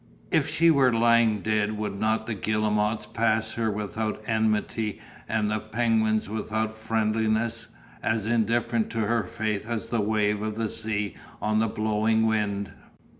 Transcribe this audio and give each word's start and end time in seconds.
If 0.31 0.49
she 0.49 0.71
were 0.71 0.91
lying 0.91 1.41
dead 1.41 1.77
would 1.77 1.99
not 1.99 2.25
the 2.25 2.33
guillemots 2.33 3.05
pass 3.05 3.53
her 3.53 3.69
without 3.69 4.23
enmity 4.25 4.99
and 5.29 5.51
the 5.51 5.59
penguins 5.59 6.27
without 6.27 6.75
friendliness, 6.75 7.67
as 8.01 8.25
indifferent 8.25 8.89
to 8.93 9.01
her 9.01 9.21
fate 9.23 9.63
as 9.67 9.89
the 9.89 10.01
wave 10.01 10.41
of 10.41 10.55
the 10.55 10.69
sea 10.69 11.15
on 11.39 11.59
the 11.59 11.67
blowing 11.67 12.25
wind? 12.25 12.71